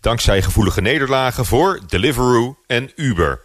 [0.00, 3.40] Dankzij gevoelige nederlagen voor Deliveroo en Uber.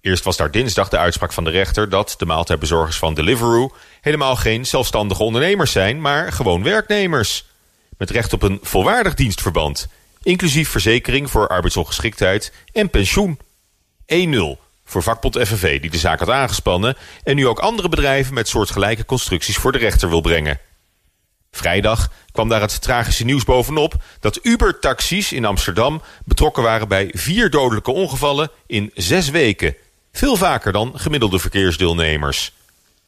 [0.00, 4.36] Eerst was daar dinsdag de uitspraak van de rechter dat de maaltijdbezorgers van Deliveroo helemaal
[4.36, 7.44] geen zelfstandige ondernemers zijn, maar gewoon werknemers.
[7.98, 9.88] Met recht op een volwaardig dienstverband,
[10.22, 13.38] inclusief verzekering voor arbeidsongeschiktheid en pensioen.
[14.06, 18.48] 1-0 voor vakbond FNV die de zaak had aangespannen en nu ook andere bedrijven met
[18.48, 20.60] soortgelijke constructies voor de rechter wil brengen.
[21.62, 27.50] Vrijdag kwam daar het tragische nieuws bovenop dat Uber-taxis in Amsterdam betrokken waren bij vier
[27.50, 29.76] dodelijke ongevallen in zes weken.
[30.12, 32.52] Veel vaker dan gemiddelde verkeersdeelnemers.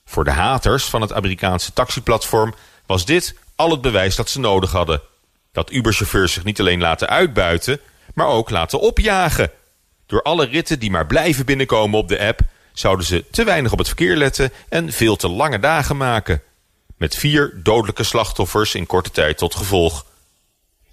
[0.05, 2.55] Voor de haters van het Amerikaanse taxiplatform
[2.87, 5.01] was dit al het bewijs dat ze nodig hadden.
[5.53, 7.81] Dat Uber-chauffeurs zich niet alleen laten uitbuiten,
[8.15, 9.51] maar ook laten opjagen.
[10.07, 12.41] Door alle ritten die maar blijven binnenkomen op de app...
[12.73, 16.43] zouden ze te weinig op het verkeer letten en veel te lange dagen maken
[16.97, 20.05] met vier dodelijke slachtoffers in korte tijd tot gevolg.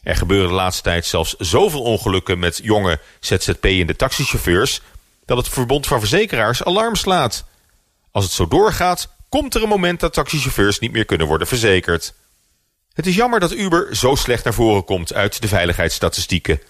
[0.03, 4.81] Er gebeuren de laatste tijd zelfs zoveel ongelukken met jonge ZZP-ende taxichauffeurs
[5.25, 7.45] dat het Verbond van Verzekeraars alarm slaat.
[8.11, 12.13] Als het zo doorgaat, komt er een moment dat taxichauffeurs niet meer kunnen worden verzekerd.
[12.93, 16.61] Het is jammer dat Uber zo slecht naar voren komt uit de veiligheidsstatistieken.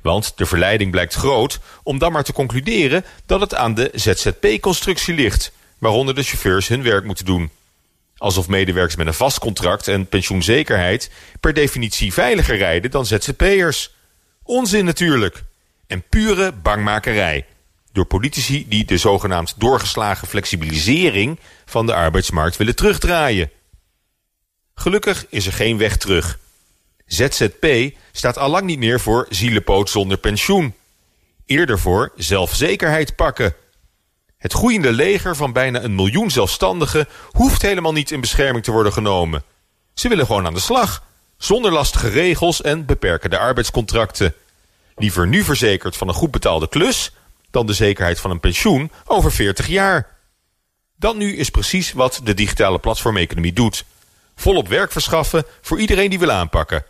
[0.00, 5.14] Want de verleiding blijkt groot om dan maar te concluderen dat het aan de ZZP-constructie
[5.14, 7.50] ligt, waaronder de chauffeurs hun werk moeten doen.
[8.18, 13.94] Alsof medewerkers met een vast contract en pensioenzekerheid per definitie veiliger rijden dan ZZP'ers.
[14.42, 15.42] Onzin natuurlijk.
[15.86, 17.46] En pure bangmakerij.
[17.92, 23.50] Door politici die de zogenaamd doorgeslagen flexibilisering van de arbeidsmarkt willen terugdraaien.
[24.74, 26.38] Gelukkig is er geen weg terug.
[27.06, 27.66] ZZP
[28.12, 30.74] staat allang niet meer voor zielepoot zonder pensioen.
[31.46, 33.54] Eerder voor zelfzekerheid pakken
[34.38, 38.92] het groeiende leger van bijna een miljoen zelfstandigen hoeft helemaal niet in bescherming te worden
[38.92, 39.42] genomen.
[39.94, 41.02] Ze willen gewoon aan de slag,
[41.36, 44.34] zonder lastige regels en beperkende arbeidscontracten.
[44.96, 47.12] Liever nu verzekerd van een goed betaalde klus
[47.50, 50.16] dan de zekerheid van een pensioen over 40 jaar.
[50.96, 53.84] Dan nu is precies wat de digitale platformeconomie doet.
[54.34, 56.84] Volop werk verschaffen voor iedereen die wil aanpakken.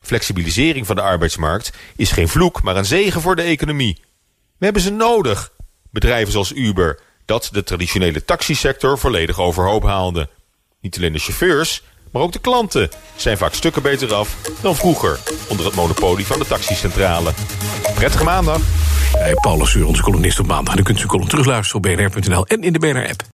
[0.00, 3.98] Flexibilisering van de arbeidsmarkt is geen vloek, maar een zegen voor de economie.
[4.58, 5.52] We hebben ze nodig
[5.90, 10.28] Bedrijven zoals Uber dat de traditionele taxisector volledig overhoop haalde.
[10.80, 15.18] Niet alleen de chauffeurs, maar ook de klanten zijn vaak stukken beter af dan vroeger
[15.48, 17.32] onder het monopolie van de taxicentrale.
[17.94, 18.60] Prettige maandag.
[19.16, 20.74] Hey, Paulus, onze columnist op maandag.
[20.74, 23.39] En u kunt uw column terugluisteren op bnr.nl en in de BNR-app.